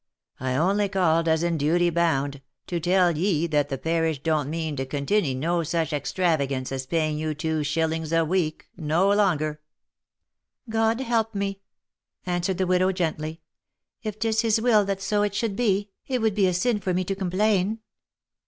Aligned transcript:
I 0.39 0.55
only 0.55 0.89
called, 0.89 1.27
as 1.27 1.43
in 1.43 1.59
duty 1.59 1.91
bound, 1.91 2.41
to 2.65 2.79
tell 2.79 3.15
ye 3.15 3.45
that 3.45 3.69
the 3.69 3.77
parish 3.77 4.17
don't 4.23 4.49
mean 4.49 4.75
to 4.77 4.83
continy 4.87 5.35
no 5.35 5.61
such 5.61 5.93
ex 5.93 6.11
travagance 6.11 6.71
as 6.71 6.87
paying 6.87 7.19
you 7.19 7.35
two 7.35 7.63
shilling 7.63 8.11
a 8.11 8.25
week, 8.25 8.67
no 8.75 9.11
longer."" 9.11 9.59
God 10.71 11.01
help 11.01 11.35
me!" 11.35 11.61
answered 12.25 12.57
the 12.57 12.65
widow 12.65 12.91
gently." 12.91 13.41
If 14.01 14.17
'tis 14.17 14.41
his 14.41 14.59
will 14.59 14.85
that 14.85 15.03
so 15.03 15.21
it 15.21 15.35
should 15.35 15.55
be, 15.55 15.91
it 16.07 16.19
would 16.19 16.33
be 16.33 16.47
a 16.47 16.53
sin 16.55 16.79
for 16.79 16.95
me 16.95 17.03
to 17.03 17.13
complain." 17.13 17.77